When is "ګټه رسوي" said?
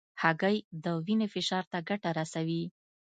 1.89-2.63